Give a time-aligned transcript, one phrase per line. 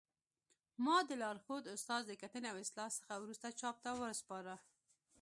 [0.85, 4.53] ما د لارښود استاد د کتنې او اصلاح څخه وروسته چاپ ته وسپاره